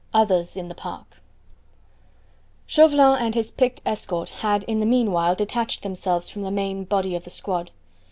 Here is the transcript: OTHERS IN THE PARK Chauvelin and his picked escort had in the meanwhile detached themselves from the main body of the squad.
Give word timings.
OTHERS 0.15 0.57
IN 0.57 0.67
THE 0.67 0.73
PARK 0.73 1.17
Chauvelin 2.65 3.21
and 3.21 3.35
his 3.35 3.51
picked 3.51 3.83
escort 3.85 4.29
had 4.31 4.63
in 4.63 4.79
the 4.79 4.85
meanwhile 4.87 5.35
detached 5.35 5.83
themselves 5.83 6.27
from 6.27 6.41
the 6.41 6.49
main 6.49 6.85
body 6.85 7.13
of 7.15 7.23
the 7.23 7.29
squad. 7.29 7.69